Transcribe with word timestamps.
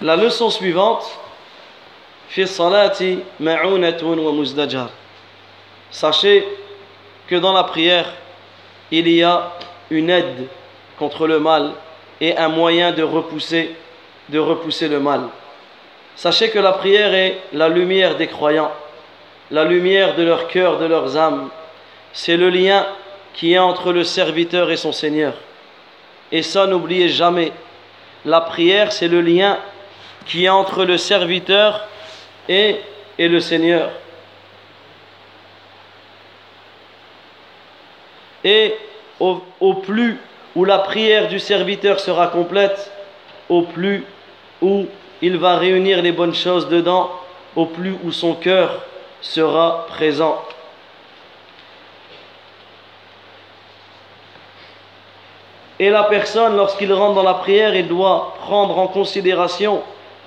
La 0.00 0.16
leçon 0.16 0.50
suivante. 0.50 1.04
Sachez 5.90 6.48
que 7.28 7.36
dans 7.36 7.52
la 7.52 7.64
prière, 7.64 8.12
il 8.90 9.08
y 9.08 9.22
a 9.22 9.52
une 9.90 10.10
aide 10.10 10.46
contre 10.98 11.26
le 11.26 11.38
mal 11.40 11.72
et 12.20 12.36
un 12.36 12.48
moyen 12.48 12.92
de 12.92 13.02
repousser, 13.02 13.76
de 14.28 14.38
repousser 14.38 14.88
le 14.88 14.98
mal. 14.98 15.28
Sachez 16.16 16.50
que 16.50 16.58
la 16.58 16.72
prière 16.72 17.14
est 17.14 17.38
la 17.52 17.68
lumière 17.68 18.16
des 18.16 18.28
croyants, 18.28 18.72
la 19.50 19.64
lumière 19.64 20.14
de 20.14 20.22
leur 20.22 20.48
cœur, 20.48 20.78
de 20.78 20.86
leurs 20.86 21.16
âmes. 21.16 21.50
C'est 22.12 22.36
le 22.36 22.48
lien 22.48 22.86
qui 23.34 23.52
est 23.52 23.58
entre 23.58 23.92
le 23.92 24.04
serviteur 24.04 24.70
et 24.70 24.76
son 24.76 24.92
Seigneur. 24.92 25.34
Et 26.30 26.42
ça, 26.42 26.66
n'oubliez 26.66 27.08
jamais, 27.08 27.52
la 28.24 28.40
prière, 28.40 28.92
c'est 28.92 29.08
le 29.08 29.20
lien 29.20 29.58
qui 30.26 30.44
est 30.44 30.48
entre 30.48 30.84
le 30.84 30.96
serviteur 30.96 31.86
et, 32.48 32.80
et 33.18 33.28
le 33.28 33.40
Seigneur. 33.40 33.90
Et 38.44 38.74
au, 39.20 39.40
au 39.60 39.74
plus 39.74 40.18
où 40.54 40.64
la 40.64 40.78
prière 40.78 41.28
du 41.28 41.38
serviteur 41.38 42.00
sera 42.00 42.26
complète, 42.26 42.90
au 43.48 43.62
plus 43.62 44.04
où 44.60 44.86
il 45.20 45.38
va 45.38 45.56
réunir 45.56 46.02
les 46.02 46.12
bonnes 46.12 46.34
choses 46.34 46.68
dedans, 46.68 47.10
au 47.54 47.66
plus 47.66 47.94
où 48.02 48.10
son 48.10 48.34
cœur 48.34 48.82
sera 49.20 49.86
présent. 49.88 50.42
Et 55.78 55.90
la 55.90 56.04
personne, 56.04 56.56
lorsqu'il 56.56 56.92
rentre 56.92 57.14
dans 57.14 57.22
la 57.22 57.34
prière, 57.34 57.74
il 57.74 57.88
doit 57.88 58.34
prendre 58.40 58.78
en 58.78 58.86
considération 58.86 59.82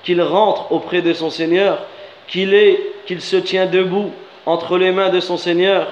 qu'il 0.06 0.22
rentre 0.22 0.72
auprès 0.72 1.02
de 1.02 1.12
son 1.14 1.30
Seigneur, 1.30 1.80
qu'il 2.28 2.54
est, 2.54 2.80
qu'il 3.06 3.22
se 3.22 3.36
tient 3.36 3.66
debout 3.66 4.12
entre 4.46 4.78
les 4.78 4.92
mains 4.92 5.10
de 5.10 5.20
son 5.20 5.36
Seigneur, 5.36 5.88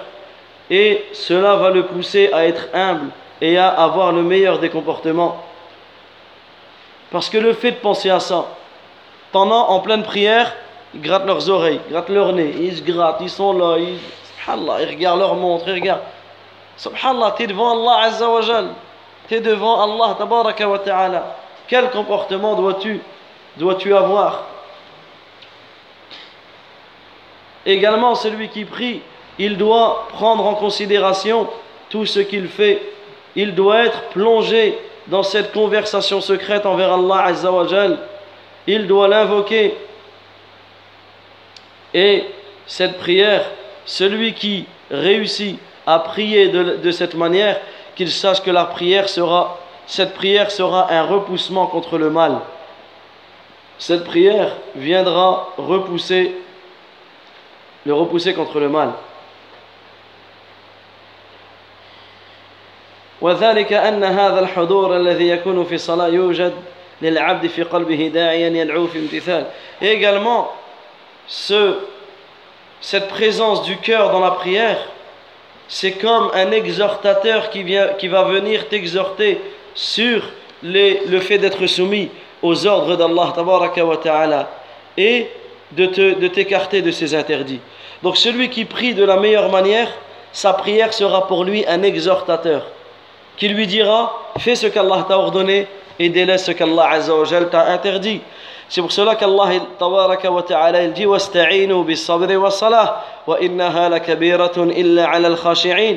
et 0.70 1.04
cela 1.12 1.56
va 1.56 1.72
le 1.72 1.88
pousser 1.88 2.32
à 2.32 2.46
être 2.46 2.68
humble 2.74 3.10
et 3.42 3.58
à 3.58 3.68
avoir 3.68 4.12
le 4.12 4.22
meilleur 4.22 4.60
des 4.60 4.70
comportements. 4.70 5.44
Parce 7.12 7.30
que 7.30 7.38
le 7.38 7.54
fait 7.54 7.72
de 7.72 7.78
penser 7.78 8.10
à 8.10 8.20
ça, 8.20 8.48
pendant 9.32 9.68
en 9.70 9.80
pleine 9.80 10.04
prière, 10.04 10.56
ils 10.94 11.02
grattent 11.02 11.26
leurs 11.26 11.50
oreilles, 11.50 11.82
ils 11.88 11.92
grattent 11.92 12.10
leur 12.10 12.34
nez, 12.34 12.56
ils 12.60 12.78
se 12.78 12.84
grattent, 12.84 13.22
ils 13.22 13.30
sont 13.30 13.54
là, 13.54 13.78
ils, 13.80 13.98
ils 14.48 14.90
regardent 14.90 15.20
leur 15.20 15.36
montre, 15.36 15.68
ils 15.68 15.74
regardent. 15.74 16.02
Subhanallah, 16.78 17.34
tu 17.36 17.44
es 17.44 17.48
devant 17.48 17.72
Allah 17.72 18.06
Azza 18.06 18.30
wa 18.30 18.42
Jal, 18.42 18.68
tu 19.28 19.36
es 19.36 19.42
devant 19.42 19.82
Allah 19.82 20.16
Tabaraka 20.18 20.68
wa 20.68 20.80
Ta'ala. 20.80 21.36
Quel 21.68 21.90
comportement 21.90 22.56
dois-tu 22.56 23.02
dois-tu 23.58 23.96
avoir 23.96 24.48
Également, 27.66 28.16
celui 28.16 28.50
qui 28.50 28.66
prie, 28.66 29.02
il 29.40 29.58
doit 29.58 30.08
prendre 30.10 30.46
en 30.46 30.56
considération 30.56 31.48
tout 31.90 32.06
ce 32.06 32.20
qu'il 32.20 32.48
fait. 32.48 32.82
Il 33.36 33.56
doit 33.56 33.86
être 33.86 34.10
plongé 34.10 34.78
dans 35.08 35.24
cette 35.24 35.52
conversation 35.54 36.22
secrète 36.22 36.66
envers 36.66 36.94
Allah 36.94 37.26
Azza 37.26 37.52
wa 37.52 37.68
Jal. 37.68 38.00
Il 38.68 38.88
doit 38.88 39.08
l'invoquer. 39.08 39.76
Et 41.94 42.26
cette 42.66 42.98
prière, 42.98 43.46
celui 43.86 44.34
qui 44.34 44.66
réussit 44.92 45.58
à 45.86 46.00
prier 46.00 46.50
de, 46.50 46.78
de 46.78 46.92
cette 46.92 47.16
manière, 47.16 47.60
qu'il 47.96 48.12
sache 48.12 48.42
que 48.42 48.52
la 48.52 48.66
prière 48.66 49.08
sera, 49.08 49.60
cette 49.86 50.14
prière 50.14 50.52
sera 50.52 50.92
un 50.92 51.04
repoussement 51.04 51.68
contre 51.68 51.98
le 51.98 52.10
mal 52.10 52.40
Cette 53.79 54.05
prière 54.05 54.57
viendra 54.75 55.55
repousser, 55.57 56.35
le 57.87 57.95
repousser 57.95 58.35
contre 58.35 58.61
le 58.61 58.69
mal. 58.69 58.93
وذلك 63.21 63.73
أن 63.73 64.05
هذا 64.05 64.41
الحضور 64.41 64.97
الذي 64.97 65.29
يكون 65.29 65.65
في 65.65 65.75
الصلاة 65.75 66.09
يوجد 66.09 66.55
للعبد 67.03 67.47
في 67.47 67.63
قلبه 67.63 68.11
داعيا 68.15 68.49
يدعو 68.49 68.87
في 68.87 68.99
امتثال. 68.99 69.47
Et 69.83 69.89
également, 69.89 70.53
ce, 71.27 71.79
cette 72.81 73.09
présence 73.09 73.63
du 73.63 73.77
cœur 73.77 74.13
dans 74.13 74.21
la 74.21 74.31
prière, 74.31 74.79
c'est 75.69 75.93
comme 75.93 76.31
un 76.35 76.51
exhortateur 76.53 77.51
qui, 77.51 77.63
vient, 77.63 77.89
qui 77.99 78.09
va 78.09 78.23
venir 78.23 78.69
t'exhorter 78.69 79.41
sur 79.75 80.23
les, 80.63 81.03
le 81.07 81.21
fait 81.21 81.39
d'être 81.39 81.67
soumis 81.67 82.11
aux 82.44 82.68
ordres 82.68 82.96
d'Allah 82.96 83.34
et 84.98 85.28
de, 85.72 85.86
te, 85.88 86.20
de 86.20 86.28
t'écarter 86.28 86.82
de 86.82 86.92
ses 86.92 87.16
interdits. 87.16 87.62
Donc 88.04 88.18
celui 88.18 88.50
qui 88.50 88.66
prie 88.66 88.94
de 88.94 89.04
la 89.04 89.16
meilleure 89.16 89.50
manière, 89.50 89.88
sa 90.32 90.54
prière 90.54 90.94
sera 90.94 91.28
pour 91.28 91.44
lui 91.44 91.66
un 91.68 91.82
exhortateur 91.82 92.64
qui 93.38 93.48
lui 93.48 93.66
dira 93.66 94.14
fais 94.38 94.56
ce 94.56 94.68
qu'Allah 94.68 95.06
t'a 95.08 95.18
ordonné 95.18 95.68
et 95.98 96.10
délaisse 96.10 96.46
ce 96.46 96.52
qu'Allah 96.52 97.00
t'a 97.50 97.66
interdit. 97.68 98.22
C'est 98.70 98.82
pour 98.82 98.92
cela 98.92 99.16
qu'Allah 99.16 99.50
ta'ala 100.48 100.84
il 100.84 100.94
dit 100.94 101.06
wasta'inu 101.06 101.74
wa 101.74 102.52
salah 102.52 103.04
wa 103.26 103.38
illa 103.40 103.72
'ala 103.72 105.28
al-khashi'in 105.28 105.96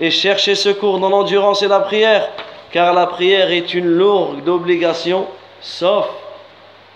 et 0.00 0.10
cherchez 0.10 0.54
secours 0.54 0.98
dans 0.98 1.10
l'endurance 1.10 1.62
et 1.62 1.68
la 1.68 1.80
prière 1.80 2.28
car 2.70 2.94
la 2.94 3.06
prière 3.06 3.50
est 3.50 3.74
une 3.74 3.86
lourde 3.86 4.48
obligation 4.48 5.26
sauf 5.62 6.08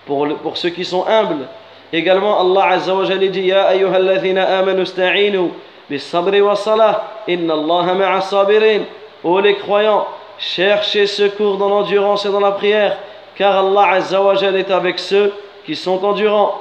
pour, 0.04 0.26
le, 0.26 0.34
pour 0.34 0.56
ceux 0.56 0.70
qui 0.70 0.84
sont 0.84 1.06
humbles. 1.06 1.46
Également, 1.92 2.40
Allah 2.40 2.74
Azza 2.74 2.94
wa 2.94 3.04
Jalla 3.04 3.26
dit 3.28 3.42
Ya 3.42 3.68
ayyuhalladhina 3.68 4.58
amanu 4.58 4.84
sta'inu 4.84 5.50
bis 5.88 6.00
sabri 6.00 6.40
wa 6.42 6.56
salah 6.56 7.04
inna 7.28 7.54
Allah 7.54 7.94
ma'a 7.94 8.20
sabirin. 8.20 8.82
Ô 9.24 9.40
les 9.40 9.56
croyants, 9.56 10.06
cherchez 10.38 11.06
secours 11.06 11.56
dans 11.56 11.68
l'endurance 11.68 12.26
et 12.26 12.30
dans 12.30 12.40
la 12.40 12.52
prière, 12.52 12.98
car 13.36 13.64
Allah 13.64 13.92
Azza 13.92 14.20
wa 14.20 14.34
Jalla 14.34 14.58
est 14.58 14.70
avec 14.70 14.98
ceux 14.98 15.32
qui 15.64 15.76
sont 15.76 16.04
endurants. 16.04 16.60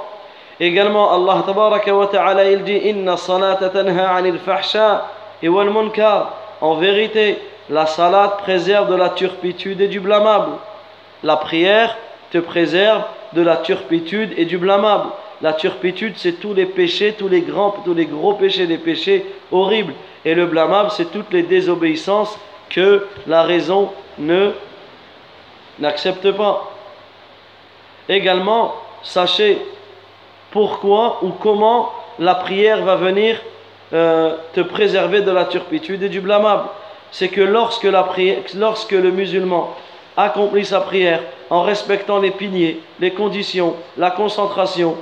Également, 0.58 1.12
Allah 1.12 1.42
Tabaraka 1.44 1.94
wa 1.94 2.06
Ta'ala 2.06 2.50
il 2.50 2.62
dit 2.64 2.78
Inna 2.78 3.16
salata 3.16 3.68
tanha 3.68 4.14
'anil 4.14 4.38
fahsha 4.38 5.06
wal 5.42 5.70
munkar. 5.70 6.32
En 6.60 6.74
vérité, 6.76 7.38
la 7.68 7.84
salat 7.84 8.38
préserve 8.42 8.88
de 8.88 8.94
la 8.94 9.10
turpitude 9.10 9.80
et 9.80 9.88
du 9.88 10.00
blâmable. 10.00 10.52
La 11.22 11.36
prière 11.36 11.96
te 12.30 12.38
préserve 12.38 13.02
de 13.32 13.42
la 13.42 13.56
turpitude 13.56 14.32
et 14.36 14.44
du 14.44 14.58
blâmable. 14.58 15.08
La 15.42 15.52
turpitude, 15.52 16.14
c'est 16.16 16.40
tous 16.40 16.54
les 16.54 16.66
péchés, 16.66 17.14
tous 17.18 17.28
les 17.28 17.42
grands, 17.42 17.70
tous 17.84 17.94
les 17.94 18.06
gros 18.06 18.34
péchés, 18.34 18.66
des 18.66 18.78
péchés 18.78 19.24
horribles. 19.52 19.92
Et 20.24 20.34
le 20.34 20.46
blâmable, 20.46 20.90
c'est 20.90 21.10
toutes 21.12 21.32
les 21.32 21.42
désobéissances 21.42 22.38
que 22.70 23.06
la 23.26 23.42
raison 23.42 23.90
ne 24.18 24.52
n'accepte 25.78 26.30
pas. 26.32 26.72
Également, 28.08 28.74
sachez 29.02 29.58
pourquoi 30.50 31.18
ou 31.22 31.30
comment 31.30 31.92
la 32.18 32.34
prière 32.34 32.82
va 32.82 32.96
venir 32.96 33.40
euh, 33.92 34.36
te 34.52 34.60
préserver 34.60 35.20
de 35.20 35.30
la 35.30 35.44
turpitude 35.44 36.02
et 36.02 36.08
du 36.08 36.20
blâmable. 36.20 36.64
C'est 37.12 37.28
que 37.28 37.40
lorsque, 37.40 37.84
la 37.84 38.02
prière, 38.02 38.38
lorsque 38.56 38.92
le 38.92 39.10
musulman 39.10 39.74
accomplit 40.16 40.64
sa 40.64 40.80
prière 40.80 41.20
en 41.50 41.62
respectant 41.62 42.18
les 42.18 42.30
piliers, 42.30 42.80
les 43.00 43.12
conditions, 43.12 43.74
la 43.96 44.10
concentration, 44.10 44.96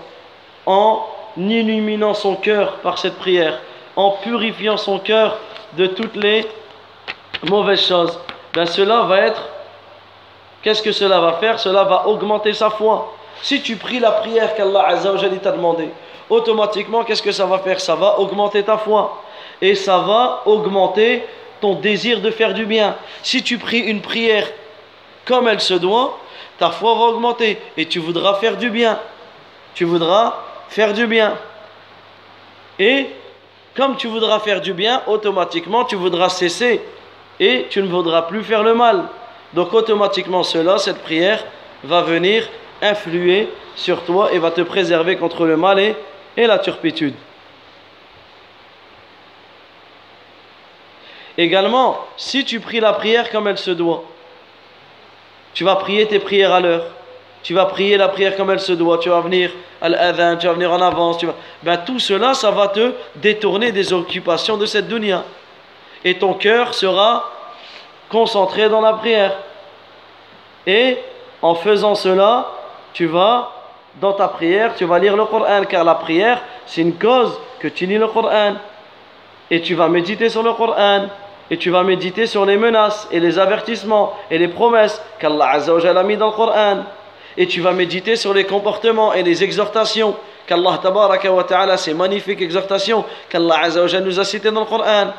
en 0.66 1.00
illuminant 1.36 2.14
son 2.14 2.36
cœur 2.36 2.76
par 2.76 2.98
cette 2.98 3.16
prière, 3.16 3.60
en 3.96 4.10
purifiant 4.10 4.76
son 4.76 4.98
cœur 4.98 5.38
de 5.74 5.86
toutes 5.86 6.16
les 6.16 6.46
mauvaises 7.48 7.86
choses, 7.86 8.18
ben 8.52 8.66
cela 8.66 9.02
va 9.02 9.18
être, 9.20 9.48
qu'est-ce 10.62 10.82
que 10.82 10.92
cela 10.92 11.20
va 11.20 11.34
faire? 11.34 11.58
Cela 11.58 11.84
va 11.84 12.06
augmenter 12.06 12.52
sa 12.52 12.70
foi. 12.70 13.14
Si 13.42 13.60
tu 13.62 13.76
pries 13.76 13.98
la 13.98 14.12
prière 14.12 14.54
qu'Allah 14.54 14.86
Azzawajal 14.88 15.38
t'a 15.38 15.52
demandé, 15.52 15.88
automatiquement, 16.30 17.04
qu'est-ce 17.04 17.22
que 17.22 17.32
ça 17.32 17.46
va 17.46 17.58
faire? 17.58 17.80
Ça 17.80 17.94
va 17.94 18.18
augmenter 18.18 18.62
ta 18.62 18.78
foi. 18.78 19.22
Et 19.60 19.74
ça 19.74 19.98
va 19.98 20.42
augmenter 20.46 21.24
ton 21.60 21.74
désir 21.74 22.20
de 22.20 22.30
faire 22.30 22.54
du 22.54 22.64
bien. 22.64 22.96
Si 23.22 23.42
tu 23.42 23.58
pries 23.58 23.80
une 23.80 24.00
prière 24.00 24.46
comme 25.24 25.48
elle 25.48 25.60
se 25.60 25.74
doit, 25.74 26.18
ta 26.58 26.70
foi 26.70 26.94
va 26.94 27.04
augmenter 27.06 27.58
et 27.76 27.86
tu 27.86 27.98
voudras 27.98 28.34
faire 28.34 28.56
du 28.56 28.70
bien. 28.70 28.98
Tu 29.74 29.84
voudras 29.84 30.38
faire 30.68 30.92
du 30.92 31.06
bien. 31.06 31.34
Et 32.78 33.06
comme 33.76 33.96
tu 33.96 34.06
voudras 34.06 34.38
faire 34.40 34.60
du 34.60 34.72
bien, 34.72 35.02
automatiquement 35.06 35.84
tu 35.84 35.96
voudras 35.96 36.28
cesser 36.28 36.80
et 37.40 37.66
tu 37.70 37.82
ne 37.82 37.88
voudras 37.88 38.22
plus 38.22 38.44
faire 38.44 38.62
le 38.62 38.74
mal. 38.74 39.04
Donc 39.52 39.72
automatiquement 39.72 40.42
cela, 40.42 40.78
cette 40.78 41.02
prière 41.02 41.44
va 41.82 42.02
venir 42.02 42.48
influer 42.82 43.48
sur 43.76 44.02
toi 44.04 44.32
et 44.32 44.38
va 44.38 44.50
te 44.50 44.60
préserver 44.60 45.16
contre 45.16 45.46
le 45.46 45.56
mal 45.56 45.78
et, 45.78 45.96
la 46.36 46.58
turpitude. 46.58 47.14
Également, 51.36 51.98
si 52.16 52.44
tu 52.44 52.60
pries 52.60 52.80
la 52.80 52.92
prière 52.92 53.30
comme 53.30 53.48
elle 53.48 53.58
se 53.58 53.72
doit, 53.72 54.04
tu 55.54 55.64
vas 55.64 55.76
prier 55.76 56.06
tes 56.06 56.18
prières 56.18 56.52
à 56.52 56.60
l'heure. 56.60 56.84
tu 57.44 57.52
vas 57.52 57.66
prier 57.66 57.96
la 57.98 58.08
prière 58.08 58.36
comme 58.36 58.50
elle 58.50 58.60
se 58.60 58.72
doit, 58.72 58.98
tu 58.98 59.10
vas 59.10 59.20
venir 59.20 59.50
à 59.80 59.88
l'adhan, 59.90 60.36
tu 60.38 60.46
vas 60.46 60.54
venir 60.54 60.72
en 60.72 60.80
avance, 60.80 61.18
ben, 61.62 61.76
tout 61.76 61.98
cela, 61.98 62.32
ça 62.32 62.50
va 62.50 62.68
te 62.68 62.92
détourner 63.16 63.70
des 63.70 63.92
occupations 63.92 64.56
de 64.56 64.64
cette 64.64 64.88
dunya. 64.88 65.22
Et 66.02 66.18
ton 66.18 66.32
cœur 66.34 66.72
sera 66.72 67.30
concentré 68.08 68.68
dans 68.70 68.80
la 68.80 68.94
prière. 68.94 69.36
Et 70.66 70.96
en 71.42 71.54
faisant 71.54 71.94
cela, 71.94 72.50
tu 72.94 73.06
vas, 73.06 73.50
dans 74.00 74.14
ta 74.14 74.28
prière, 74.28 74.74
tu 74.74 74.86
vas 74.86 74.98
lire 74.98 75.14
le 75.14 75.26
Coran, 75.26 75.64
car 75.68 75.84
la 75.84 75.96
prière, 75.96 76.40
c'est 76.64 76.80
une 76.80 76.94
cause 76.94 77.38
que 77.60 77.68
tu 77.68 77.84
lis 77.84 77.98
le 77.98 78.08
Coran. 78.08 78.54
Et 79.50 79.60
tu 79.60 79.74
vas 79.74 79.88
méditer 79.88 80.30
sur 80.30 80.42
le 80.42 80.54
Coran. 80.54 81.08
Et 81.50 81.58
tu 81.58 81.70
vas 81.70 81.82
méditer 81.82 82.26
sur 82.26 82.46
les 82.46 82.56
menaces 82.56 83.06
et 83.10 83.20
les 83.20 83.38
avertissements 83.38 84.14
et 84.30 84.38
les 84.38 84.48
promesses 84.48 85.00
qu'Allah 85.18 85.52
a 85.52 86.02
mis 86.02 86.16
dans 86.16 86.26
le 86.26 86.32
Coran. 86.32 86.84
Et 87.36 87.46
tu 87.46 87.60
vas 87.60 87.72
méditer 87.72 88.16
sur 88.16 88.32
les 88.32 88.44
comportements 88.44 89.12
et 89.12 89.22
les 89.22 89.44
exhortations 89.44 90.16
qu'Allah 90.46 90.80
wa 90.82 91.44
ta'ala, 91.44 91.76
ces 91.76 91.94
magnifiques 91.94 92.40
exhortations 92.40 93.04
qu'Allah 93.28 93.68
nous 94.02 94.20
a 94.20 94.24
citées 94.24 94.50
dans 94.50 94.60
le 94.60 94.66
Coran. 94.66 95.12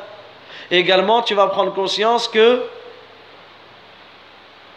Et 0.72 0.80
également, 0.80 1.22
tu 1.22 1.36
vas 1.36 1.48
prendre 1.48 1.74
conscience 1.74 2.28
que 2.28 2.64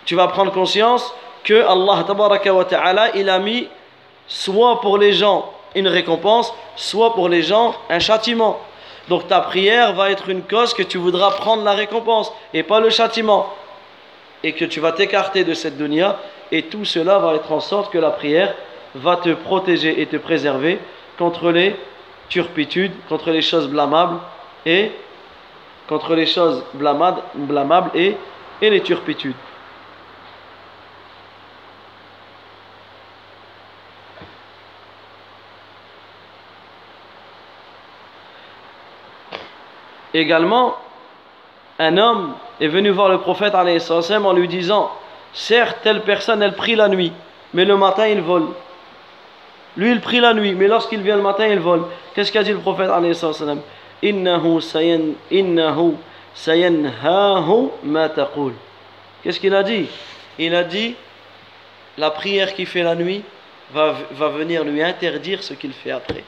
tu 0.04 0.14
vas 0.14 0.28
prendre 0.28 0.52
conscience 0.52 1.14
que 1.44 1.62
Allah 1.62 2.04
wa 2.52 2.64
ta'ala, 2.64 3.16
il 3.16 3.28
a 3.30 3.38
mis 3.38 3.68
soit 4.26 4.80
pour 4.80 4.98
les 4.98 5.12
gens 5.12 5.50
une 5.74 5.88
récompense, 5.88 6.52
soit 6.76 7.14
pour 7.14 7.28
les 7.28 7.42
gens 7.42 7.74
un 7.88 7.98
châtiment. 7.98 8.58
Donc 9.08 9.28
ta 9.28 9.40
prière 9.40 9.94
va 9.94 10.10
être 10.10 10.28
une 10.28 10.42
cause 10.42 10.74
que 10.74 10.82
tu 10.82 10.98
voudras 10.98 11.30
prendre 11.32 11.64
la 11.64 11.72
récompense 11.72 12.32
et 12.52 12.62
pas 12.62 12.80
le 12.80 12.90
châtiment. 12.90 13.52
Et 14.44 14.52
que 14.52 14.64
tu 14.64 14.80
vas 14.80 14.92
t'écarter 14.92 15.44
de 15.44 15.54
cette 15.54 15.76
dunya. 15.76 16.18
Et 16.52 16.64
tout 16.64 16.84
cela 16.84 17.18
va 17.18 17.34
être 17.34 17.50
en 17.52 17.60
sorte 17.60 17.92
que 17.92 17.98
la 17.98 18.10
prière 18.10 18.54
va 18.94 19.16
te 19.16 19.30
protéger 19.30 20.00
et 20.00 20.06
te 20.06 20.16
préserver 20.16 20.78
contre 21.18 21.50
les 21.50 21.74
turpitudes, 22.28 22.92
contre 23.08 23.30
les 23.30 23.42
choses 23.42 23.68
blâmables 23.68 24.18
et 24.64 24.92
contre 25.88 26.14
les 26.14 26.26
choses 26.26 26.62
blâmables, 26.74 27.90
et 27.94 28.16
les 28.60 28.80
turpitudes. 28.82 29.34
Également, 40.18 40.74
un 41.78 41.96
homme 41.96 42.34
est 42.60 42.66
venu 42.66 42.90
voir 42.90 43.08
le 43.08 43.18
prophète 43.18 43.54
en 43.54 44.32
lui 44.32 44.48
disant 44.48 44.90
Certes, 45.32 45.78
telle 45.84 46.02
personne, 46.02 46.42
elle 46.42 46.56
prie 46.56 46.74
la 46.74 46.88
nuit, 46.88 47.12
mais 47.54 47.64
le 47.64 47.76
matin, 47.76 48.08
il 48.08 48.20
vole. 48.20 48.48
Lui, 49.76 49.92
il 49.92 50.00
prie 50.00 50.18
la 50.18 50.34
nuit, 50.34 50.56
mais 50.56 50.66
lorsqu'il 50.66 51.02
vient 51.02 51.14
le 51.14 51.22
matin, 51.22 51.46
il 51.46 51.60
vole. 51.60 51.84
Qu'est-ce 52.14 52.32
qu'a 52.32 52.42
dit 52.42 52.50
le 52.50 52.58
prophète 52.58 52.90
Qu'est-ce 59.22 59.40
qu'il 59.40 59.54
a 59.54 59.62
dit? 59.62 59.86
Il 60.36 60.54
a 60.56 60.64
dit 60.64 60.96
La 61.96 62.10
prière 62.10 62.54
qu'il 62.54 62.66
fait 62.66 62.82
la 62.82 62.96
nuit 62.96 63.22
va, 63.70 63.94
va 64.10 64.28
venir 64.30 64.64
lui 64.64 64.82
interdire 64.82 65.44
ce 65.44 65.54
qu'il 65.54 65.72
fait 65.72 65.92
après. 65.92 66.24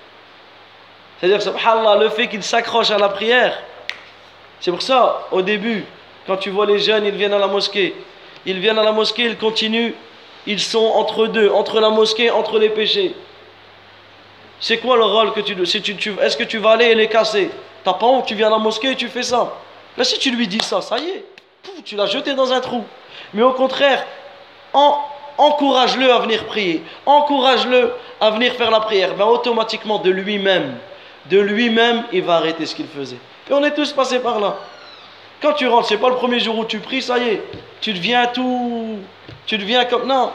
C'est-à-dire, 1.19 1.43
subhanallah, 1.43 1.97
le 2.05 2.09
fait 2.09 2.29
qu'il 2.29 2.45
s'accroche 2.45 2.93
à 2.93 2.99
la 2.99 3.09
prière, 3.09 3.59
c'est 4.61 4.71
pour 4.71 4.83
ça, 4.83 5.27
au 5.33 5.43
début, 5.43 5.85
quand 6.27 6.37
tu 6.37 6.51
vois 6.51 6.67
les 6.67 6.79
jeunes, 6.79 7.07
ils 7.07 7.15
viennent 7.15 7.33
à 7.33 7.39
la 7.39 7.47
mosquée. 7.47 7.95
Ils 8.47 8.59
viennent 8.59 8.79
à 8.79 8.85
la 8.85 8.93
mosquée, 8.93 9.25
ils 9.25 9.37
continuent. 9.39 9.93
Ils 10.47 10.61
sont 10.61 10.85
entre 10.85 11.27
deux, 11.27 11.51
entre 11.51 11.81
la 11.81 11.91
mosquée, 11.91 12.31
entre 12.31 12.59
les 12.59 12.71
péchés. 12.71 13.15
C'est 14.61 14.79
quoi 14.79 14.97
le 14.97 15.05
rôle 15.05 15.33
que 15.33 15.41
tu 15.41 15.55
dois 15.55 15.65
Est-ce 15.65 16.37
que 16.37 16.45
tu 16.45 16.59
vas 16.59 16.73
aller 16.73 16.87
et 16.87 16.95
les 16.95 17.09
casser? 17.09 17.51
T'as 17.83 17.95
pas 17.95 18.07
honte, 18.07 18.27
tu 18.27 18.35
viens 18.35 18.49
à 18.49 18.51
la 18.51 18.59
mosquée 18.59 18.93
et 18.93 18.97
tu 18.97 19.09
fais 19.09 19.23
ça. 19.23 19.55
Là, 19.97 20.05
si 20.05 20.19
tu 20.19 20.31
lui 20.31 20.47
dis 20.47 20.61
ça, 20.63 20.83
ça 20.83 20.99
y 20.99 21.09
est, 21.09 21.25
tu 21.85 21.97
l'as 21.97 22.07
jeté 22.07 22.35
dans 22.35 22.53
un 22.53 22.61
trou. 22.61 22.85
Mais 23.33 23.43
au 23.43 23.53
contraire, 23.53 24.07
encourage-le 25.39 26.13
à 26.13 26.19
venir 26.19 26.45
prier. 26.45 26.83
Encourage-le 27.07 27.93
à 28.21 28.31
venir 28.31 28.53
faire 28.55 28.71
la 28.71 28.81
prière. 28.81 29.15
Ben, 29.15 29.25
automatiquement, 29.25 29.99
de 29.99 30.11
lui-même, 30.11 30.77
de 31.27 31.39
lui-même, 31.39 32.05
il 32.13 32.23
va 32.23 32.37
arrêter 32.37 32.67
ce 32.67 32.75
qu'il 32.75 32.87
faisait. 32.87 33.19
Et 33.49 33.53
on 33.53 33.63
est 33.65 33.75
tous 33.75 33.93
passés 33.93 34.21
par 34.21 34.41
là. 34.41 34.57
Quand 35.43 35.53
tu 35.55 35.67
rentres, 35.67 35.89
c'est 35.89 35.97
pas 35.97 36.09
le 36.09 36.17
premier 36.17 36.39
jour 36.39 36.59
où 36.59 36.65
tu 36.65 36.79
pries, 36.79 37.03
ça 37.03 37.19
y 37.19 37.29
est, 37.29 37.43
tu 37.81 37.93
deviens 37.93 38.27
tout, 38.27 38.99
tu 39.47 39.59
deviens 39.59 39.85
comme 39.85 40.07
non. 40.07 40.31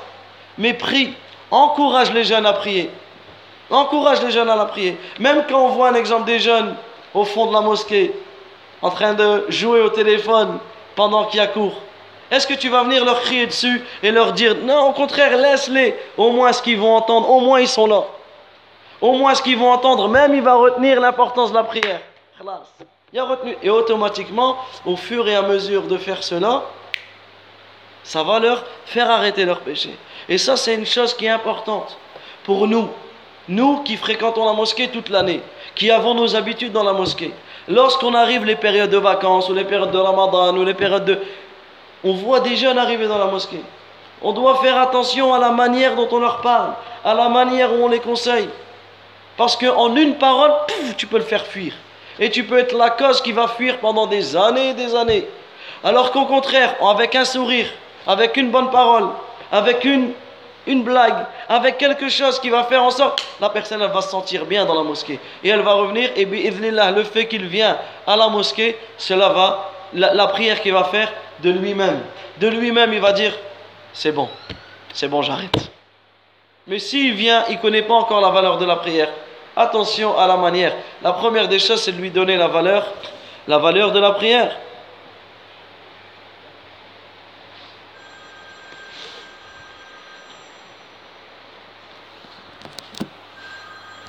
Mais 0.58 0.74
prie, 0.74 1.14
encourage 1.52 2.12
les 2.14 2.24
jeunes 2.24 2.46
à 2.46 2.54
prier. 2.54 2.90
Encourage 3.70 4.22
les 4.24 4.32
jeunes 4.32 4.50
à 4.50 4.56
la 4.56 4.66
prier. 4.66 4.98
Même 5.20 5.44
quand 5.50 5.66
on 5.66 5.70
voit 5.70 5.90
un 5.90 5.96
exemple 5.96 6.26
des 6.26 6.40
jeunes 6.40 6.76
au 7.14 7.24
fond 7.24 7.48
de 7.48 7.54
la 7.54 7.62
mosquée, 7.62 8.14
en 8.82 8.90
train 8.90 9.14
de 9.14 9.46
jouer 9.50 9.82
au 9.82 9.90
téléphone 9.90 10.60
pendant 10.96 11.26
qu'il 11.26 11.40
y 11.40 11.44
a 11.44 11.48
cours. 11.48 11.76
Est-ce 12.32 12.48
que 12.48 12.54
tu 12.54 12.70
vas 12.70 12.84
venir 12.84 13.06
leur 13.06 13.22
crier 13.22 13.46
dessus 13.46 13.84
et 14.02 14.12
leur 14.12 14.34
dire 14.34 14.56
non, 14.64 14.90
au 14.90 14.92
contraire, 14.92 15.38
laisse-les. 15.38 15.96
Au 16.18 16.32
moins 16.32 16.52
ce 16.52 16.62
qu'ils 16.62 16.80
vont 16.80 16.96
entendre, 16.96 17.30
au 17.30 17.40
moins 17.40 17.60
ils 17.60 17.68
sont 17.68 17.88
là. 17.88 18.04
Au 19.02 19.14
moins 19.14 19.36
ce 19.36 19.42
qu'ils 19.42 19.58
vont 19.58 19.72
entendre, 19.72 20.08
même 20.08 20.34
il 20.34 20.42
va 20.42 20.56
retenir 20.56 21.00
l'importance 21.00 21.52
de 21.52 21.56
la 21.56 21.64
prière. 21.64 22.02
Il 23.14 23.20
a 23.20 23.26
retenu. 23.26 23.58
Et 23.64 23.70
automatiquement, 23.70 24.58
au 24.86 24.96
fur 24.96 25.28
et 25.28 25.36
à 25.36 25.42
mesure 25.42 25.84
de 25.84 25.98
faire 25.98 26.24
cela, 26.24 26.64
ça 28.04 28.24
va 28.24 28.40
leur 28.40 28.64
faire 28.86 29.10
arrêter 29.10 29.46
leur 29.46 29.60
péché. 29.62 29.98
Et 30.30 30.38
ça, 30.38 30.58
c'est 30.58 30.76
une 30.76 30.86
chose 30.86 31.14
qui 31.14 31.26
est 31.26 31.30
importante 31.30 31.98
pour 32.44 32.68
nous. 32.68 32.90
Nous 33.48 33.84
qui 33.84 33.96
fréquentons 33.96 34.46
la 34.46 34.54
mosquée 34.54 34.90
toute 34.90 35.10
l'année, 35.10 35.42
qui 35.76 35.92
avons 35.92 36.14
nos 36.14 36.36
habitudes 36.36 36.72
dans 36.72 36.84
la 36.84 36.94
mosquée. 36.94 37.32
Lorsqu'on 37.68 38.14
arrive 38.14 38.44
les 38.46 38.56
périodes 38.56 38.90
de 38.90 38.98
vacances, 38.98 39.50
ou 39.50 39.54
les 39.54 39.66
périodes 39.66 39.92
de 39.92 39.98
Ramadan, 39.98 40.56
ou 40.56 40.64
les 40.64 40.74
périodes 40.74 41.06
de... 41.06 41.20
On 42.04 42.14
voit 42.14 42.40
des 42.40 42.56
jeunes 42.56 42.78
arriver 42.78 43.08
dans 43.08 43.18
la 43.18 43.26
mosquée. 43.26 43.62
On 44.22 44.34
doit 44.34 44.56
faire 44.58 44.78
attention 44.78 45.34
à 45.34 45.40
la 45.40 45.52
manière 45.52 45.96
dont 45.96 46.08
on 46.12 46.20
leur 46.20 46.42
parle, 46.42 46.74
à 47.04 47.14
la 47.14 47.30
manière 47.30 47.72
où 47.74 47.84
on 47.84 47.88
les 47.88 48.00
conseille. 48.00 48.50
Parce 49.38 49.58
qu'en 49.58 49.96
une 49.96 50.16
parole, 50.16 50.54
tu 50.98 51.08
peux 51.08 51.18
le 51.18 51.24
faire 51.24 51.46
fuir. 51.46 51.74
Et 52.20 52.30
tu 52.30 52.46
peux 52.46 52.58
être 52.58 52.76
la 52.76 52.92
cause 52.92 53.22
qui 53.22 53.34
va 53.34 53.48
fuir 53.48 53.80
pendant 53.80 54.08
des 54.08 54.36
années 54.36 54.70
et 54.70 54.74
des 54.74 54.96
années. 54.96 55.28
Alors 55.84 56.12
qu'au 56.12 56.26
contraire, 56.26 56.76
avec 56.82 57.14
un 57.16 57.26
sourire, 57.26 57.68
avec 58.08 58.38
une 58.38 58.50
bonne 58.50 58.70
parole, 58.72 59.10
avec 59.52 59.84
une, 59.84 60.12
une 60.66 60.84
blague, 60.84 61.26
avec 61.50 61.78
quelque 61.78 62.08
chose 62.08 62.40
qui 62.40 62.50
va 62.50 62.64
faire 62.64 62.82
en 62.82 62.92
sorte, 62.92 63.26
la 63.42 63.50
personne 63.50 63.82
elle 63.82 63.92
va 63.92 64.02
se 64.02 64.10
sentir 64.10 64.46
bien 64.46 64.66
dans 64.66 64.76
la 64.76 64.84
mosquée. 64.84 65.20
Et 65.44 65.50
elle 65.50 65.62
va 65.62 65.74
revenir, 65.74 66.10
et 66.16 66.26
le 66.26 67.04
fait 67.04 67.28
qu'il 67.28 67.46
vient 67.46 67.78
à 68.08 68.16
la 68.16 68.30
mosquée, 68.30 68.78
cela 68.98 69.30
va, 69.30 69.72
la, 69.94 70.14
la 70.14 70.28
prière 70.28 70.62
qu'il 70.62 70.74
va 70.74 70.86
faire 70.86 71.12
de 71.44 71.50
lui-même. 71.50 72.00
De 72.40 72.48
lui-même, 72.48 72.94
il 72.94 73.02
va 73.02 73.12
dire, 73.12 73.34
c'est 73.92 74.14
bon, 74.14 74.30
c'est 74.94 75.10
bon, 75.10 75.22
j'arrête. 75.22 75.70
Mais 76.68 76.80
s'il 76.80 77.14
vient, 77.14 77.44
il 77.50 77.58
ne 77.58 77.62
connaît 77.62 77.84
pas 77.84 77.94
encore 77.94 78.22
la 78.22 78.30
valeur 78.30 78.58
de 78.58 78.66
la 78.66 78.78
prière. 78.78 79.10
Attention 79.56 80.18
à 80.18 80.28
la 80.28 80.38
manière. 80.38 80.74
La 81.02 81.14
première 81.14 81.48
des 81.48 81.60
choses, 81.60 81.82
c'est 81.82 81.94
de 81.94 82.02
lui 82.02 82.12
donner 82.12 82.36
la 82.36 82.48
valeur, 82.48 82.86
la 83.48 83.58
valeur 83.58 83.92
de 83.92 84.00
la 84.00 84.12
prière. 84.12 84.56